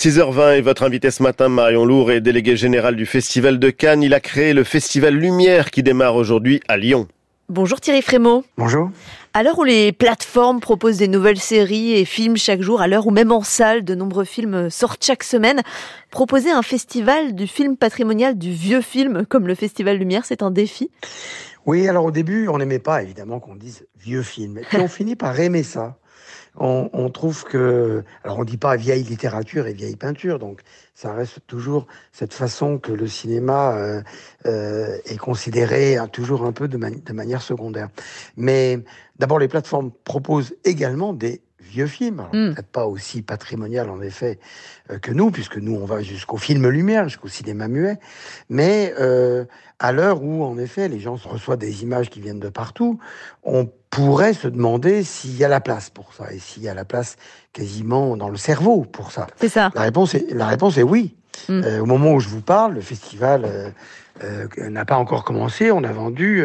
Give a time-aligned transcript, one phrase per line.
[0.00, 4.02] 6h20 et votre invité ce matin, Marion Lourd, est délégué général du Festival de Cannes.
[4.02, 7.06] Il a créé le Festival Lumière qui démarre aujourd'hui à Lyon.
[7.50, 8.42] Bonjour Thierry Frémaux.
[8.56, 8.90] Bonjour.
[9.34, 13.08] À l'heure où les plateformes proposent des nouvelles séries et films chaque jour, à l'heure
[13.08, 15.60] où même en salle, de nombreux films sortent chaque semaine,
[16.10, 20.50] proposer un festival du film patrimonial du vieux film comme le Festival Lumière, c'est un
[20.50, 20.90] défi?
[21.66, 24.56] Oui, alors au début, on n'aimait pas évidemment qu'on dise vieux film.
[24.56, 25.98] Et puis on finit par aimer ça
[26.56, 30.60] on, trouve que, alors on dit pas vieille littérature et vieille peinture, donc
[30.94, 34.02] ça reste toujours cette façon que le cinéma euh,
[34.46, 37.88] euh, est considéré toujours un peu de, de manière secondaire.
[38.36, 38.80] Mais
[39.18, 41.40] d'abord, les plateformes proposent également des
[41.70, 42.26] vieux films.
[42.32, 42.52] Hmm.
[42.52, 44.38] Peut-être pas aussi patrimonial en effet
[44.90, 47.98] euh, que nous, puisque nous on va jusqu'au film lumière, jusqu'au cinéma muet.
[48.48, 49.44] Mais euh,
[49.78, 52.98] à l'heure où en effet les gens reçoivent des images qui viennent de partout,
[53.42, 56.74] on pourrait se demander s'il y a la place pour ça et s'il y a
[56.74, 57.16] la place
[57.52, 59.26] quasiment dans le cerveau pour ça.
[59.36, 59.70] C'est ça.
[59.74, 61.14] La réponse est, la réponse est oui.
[61.48, 61.62] Hmm.
[61.64, 63.72] Euh, au moment où je vous parle, le festival
[64.58, 65.70] n'a pas encore commencé.
[65.70, 66.44] On a vendu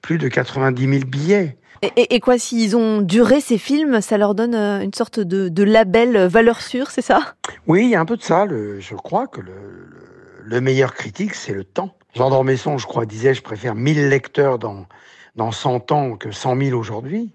[0.00, 1.58] plus de 90 000 billets.
[1.96, 6.14] Et, quoi, s'ils ont duré ces films, ça leur donne euh, une sorte de, label
[6.14, 7.34] euh, valeur sûre, c'est ça?
[7.66, 8.46] Oui, il y a un peu de ça.
[8.46, 11.94] je crois que le, meilleur critique, c'est le temps.
[12.14, 14.84] Jean d'Ormesson, je crois, disait, je préfère 1000 lecteurs dans,
[15.36, 17.32] dans 100 ans que 100 000 aujourd'hui.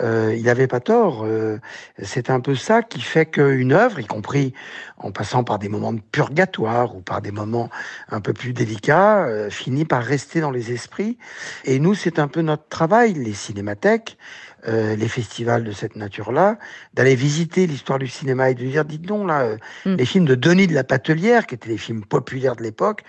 [0.00, 1.24] Euh, il n'avait pas tort.
[1.24, 1.58] Euh,
[2.02, 4.52] c'est un peu ça qui fait qu'une œuvre, y compris
[4.96, 7.70] en passant par des moments de purgatoire ou par des moments
[8.10, 11.16] un peu plus délicats, euh, finit par rester dans les esprits.
[11.64, 14.18] Et nous, c'est un peu notre travail, les cinémathèques,
[14.66, 16.58] euh, les festivals de cette nature-là,
[16.94, 19.96] d'aller visiter l'histoire du cinéma et de dire, dites donc, là, euh, mm.
[19.96, 23.02] les films de Denis de la Patelière, qui étaient les films populaires de l'époque,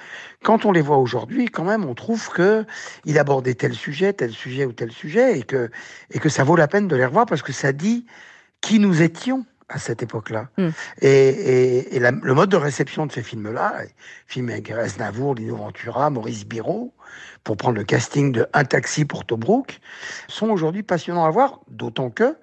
[0.43, 2.65] quand on les voit aujourd'hui, quand même, on trouve que
[3.05, 5.69] il abordait tel sujet, tel sujet ou tel sujet, et que,
[6.11, 8.05] et que ça vaut la peine de les revoir parce que ça dit
[8.61, 10.49] qui nous étions à cette époque-là.
[10.57, 10.69] Mm.
[11.01, 13.81] Et, et, le mode de réception de ces films-là,
[14.27, 16.93] films avec Navour, Lino Ventura, Maurice Biro,
[17.43, 19.79] pour prendre le casting de Un taxi pour Tobruk,
[20.27, 22.35] sont aujourd'hui passionnants à voir, d'autant que,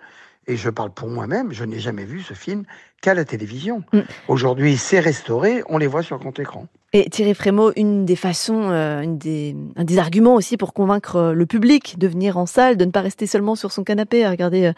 [0.47, 2.65] et je parle pour moi-même, je n'ai jamais vu ce film
[3.01, 3.83] qu'à la télévision.
[3.93, 4.01] Mm.
[4.29, 6.67] Aujourd'hui, c'est restauré, on les voit sur grand écran.
[6.93, 11.17] Et Thierry Frémaux, une des façons, euh, une des, un des arguments aussi pour convaincre
[11.17, 14.25] euh, le public de venir en salle, de ne pas rester seulement sur son canapé
[14.25, 14.73] à regarder euh,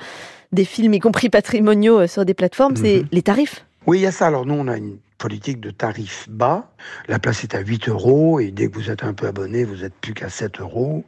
[0.53, 3.09] des films, y compris patrimoniaux, sur des plateformes, c'est mhm.
[3.11, 3.67] les tarifs.
[3.87, 4.29] Oui, il y a ça.
[4.29, 6.71] Alors nous, on a une politique de tarifs bas.
[7.09, 9.77] La place est à 8 euros et dès que vous êtes un peu abonné, vous
[9.77, 11.03] n'êtes plus qu'à 7 euros.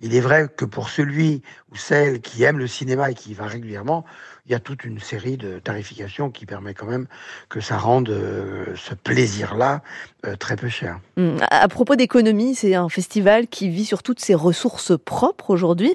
[0.00, 3.46] Il est vrai que pour celui ou celle qui aime le cinéma et qui va
[3.46, 4.04] régulièrement,
[4.46, 7.06] il y a toute une série de tarifications qui permet quand même
[7.48, 9.82] que ça rende euh, ce plaisir-là
[10.26, 10.98] euh, très peu cher.
[11.16, 15.94] Hum, à propos d'économie, c'est un festival qui vit sur toutes ses ressources propres aujourd'hui.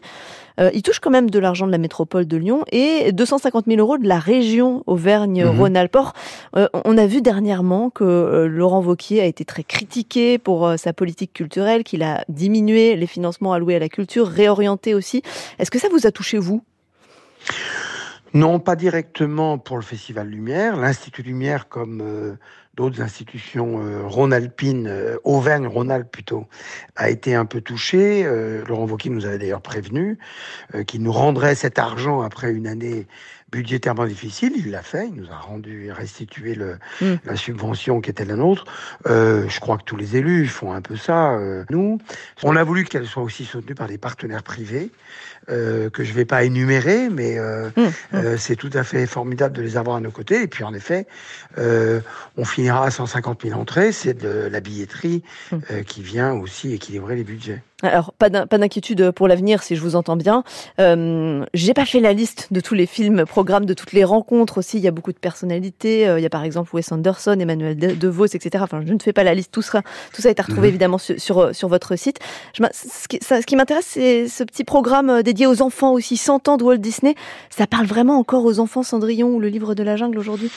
[0.62, 3.80] Euh, il touche quand même de l'argent de la métropole de Lyon et 250 000
[3.80, 5.98] euros de la région Auvergne-Rhône-Alpes.
[6.56, 6.70] Mhm.
[6.86, 11.84] on a vu dernièrement que Laurent Vauquier a été très critiqué pour sa politique culturelle,
[11.84, 15.22] qu'il a diminué les financements alloués à la culture, réorienté aussi.
[15.60, 16.64] Est-ce que ça vous a touché, vous?
[18.34, 20.76] Non, pas directement pour le Festival Lumière.
[20.78, 22.36] L'Institut Lumière, comme euh,
[22.78, 26.48] d'autres institutions euh, rhône-alpines, euh, Auvergne-Rhône-Alpes plutôt,
[26.96, 28.24] a été un peu touché.
[28.68, 30.18] Laurent Wauquiez nous avait d'ailleurs prévenu
[30.86, 33.08] qu'il nous rendrait cet argent après une année
[33.52, 34.54] budgétairement difficile.
[34.56, 35.08] Il l'a fait.
[35.08, 37.16] Il nous a rendu restitué le, mm.
[37.26, 38.66] la subvention qui était la nôtre.
[39.06, 41.38] je crois que tous les élus font un peu ça.
[41.70, 42.00] nous,
[42.44, 44.92] on a voulu qu'elle soit aussi soutenue par des partenaires privés.
[45.50, 47.92] Euh, que je ne vais pas énumérer, mais euh, mmh, mmh.
[48.16, 50.42] Euh, c'est tout à fait formidable de les avoir à nos côtés.
[50.42, 51.08] Et puis en effet,
[51.56, 55.58] on finira à 150 000 entrées, c'est de la billetterie mmh.
[55.88, 57.62] qui vient aussi équilibrer les budgets.
[57.84, 60.44] Alors, pas d'inquiétude pour l'avenir, si je vous entends bien.
[60.80, 64.58] Euh, J'ai pas fait la liste de tous les films, programmes, de toutes les rencontres
[64.58, 64.78] aussi.
[64.78, 66.12] Il y a beaucoup de personnalités.
[66.18, 68.64] il y a par exemple Wes Anderson, Emmanuel De Vos, etc.
[68.64, 69.52] Enfin, je ne fais pas la liste.
[69.52, 72.18] Tout, sera, tout ça est à retrouver évidemment sur, sur, sur, votre site.
[72.54, 76.48] Je, ce qui, ce qui m'intéresse, c'est ce petit programme dédié aux enfants aussi, 100
[76.48, 77.14] ans de Walt Disney.
[77.52, 80.50] Ça parle vraiment encore aux enfants, Cendrillon ou le livre de la jungle aujourd'hui?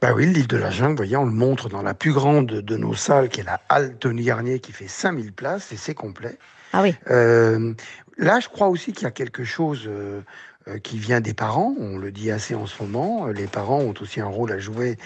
[0.00, 2.46] Bah oui, le livre de la jungle, voyez, on le montre dans la plus grande
[2.46, 5.94] de nos salles, qui est la halle Tony Garnier, qui fait 5000 places, et c'est
[5.94, 6.38] complet.
[6.72, 6.94] Ah oui.
[7.10, 7.74] Euh,
[8.16, 10.22] là, je crois aussi qu'il y a quelque chose euh,
[10.68, 11.74] euh, qui vient des parents.
[11.80, 13.28] On le dit assez en ce moment.
[13.28, 14.98] Les parents ont aussi un rôle à jouer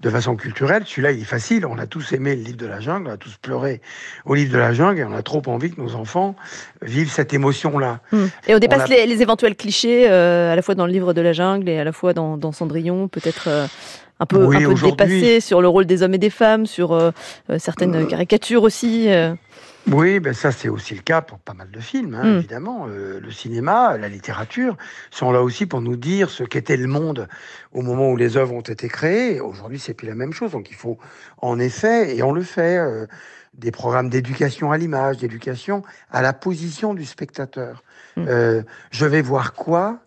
[0.00, 0.82] de façon culturelle.
[0.84, 1.64] Celui-là, il est facile.
[1.64, 3.80] On a tous aimé le livre de la jungle, on a tous pleuré
[4.24, 6.34] au livre de la jungle et on a trop envie que nos enfants
[6.82, 8.00] vivent cette émotion-là.
[8.10, 8.26] Hmm.
[8.48, 11.32] Et on dépasse les, éventuels clichés, euh, à la fois dans le livre de la
[11.32, 13.46] jungle et à la fois dans, Cendrillon, peut-être.
[13.46, 13.66] Euh,
[14.20, 17.12] un peu, un peu dépassé sur le rôle des hommes et des femmes, sur
[17.58, 19.08] certaines caricatures aussi.
[19.92, 22.38] Oui, ben ça c'est aussi le cas pour pas mal de films, hein, Mm.
[22.38, 22.86] évidemment.
[22.88, 24.76] Euh, le cinéma, la littérature
[25.12, 27.28] sont là aussi pour nous dire ce qu'était le monde
[27.72, 29.40] au moment où les œuvres ont été créées.
[29.40, 30.50] Aujourd'hui, c'est plus la même chose.
[30.50, 30.98] Donc il faut
[31.40, 33.06] en effet, et on le fait, euh,
[33.54, 37.84] des programmes d'éducation à l'image, d'éducation à la position du spectateur.
[38.16, 38.24] Mm.
[38.28, 40.00] Euh, je vais voir quoi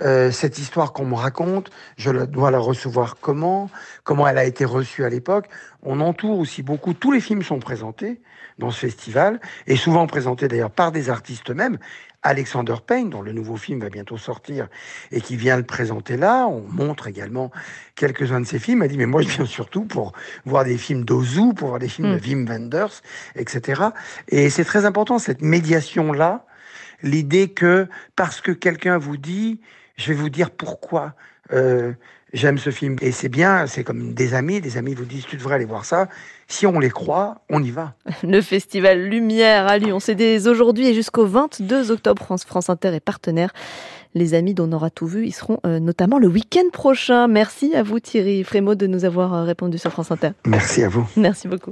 [0.00, 3.70] Euh, cette histoire qu'on me raconte, je la- dois la recevoir comment?
[4.04, 5.46] Comment elle a été reçue à l'époque?
[5.82, 6.94] On entoure aussi beaucoup.
[6.94, 8.20] Tous les films sont présentés
[8.58, 11.78] dans ce festival, et souvent présentés d'ailleurs par des artistes eux-mêmes.
[12.24, 14.68] Alexander Payne, dont le nouveau film va bientôt sortir
[15.10, 16.46] et qui vient le présenter là.
[16.46, 17.50] On montre également
[17.96, 18.82] quelques-uns de ses films.
[18.82, 20.12] Elle dit, mais moi, je viens surtout pour
[20.46, 22.18] voir des films d'Ozu, pour voir des films Mm.
[22.18, 23.02] de Wim Wenders,
[23.34, 23.82] etc.
[24.28, 26.44] Et c'est très important, cette médiation-là,
[27.02, 29.60] l'idée que parce que quelqu'un vous dit,
[29.96, 31.14] je vais vous dire pourquoi
[31.52, 31.92] euh,
[32.32, 32.96] j'aime ce film.
[33.00, 35.84] Et c'est bien, c'est comme des amis, des amis vous disent, tu devrais aller voir
[35.84, 36.08] ça.
[36.48, 37.94] Si on les croit, on y va.
[38.22, 42.22] Le festival Lumière à Lyon, c'est dès aujourd'hui et jusqu'au 22 octobre.
[42.22, 43.52] France, France Inter est partenaire.
[44.14, 47.28] Les amis dont on aura tout vu, ils seront euh, notamment le week-end prochain.
[47.28, 50.30] Merci à vous Thierry Frémaux de nous avoir euh, répondu sur France Inter.
[50.44, 51.08] Merci à vous.
[51.16, 51.70] Merci beaucoup.